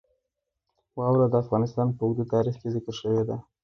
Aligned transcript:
واوره 0.97 1.27
د 1.29 1.35
افغانستان 1.43 1.87
په 1.97 2.01
اوږده 2.05 2.25
تاریخ 2.33 2.55
کې 2.61 2.69
ذکر 2.75 2.93
شوې 3.01 3.23
ده. 3.29 3.35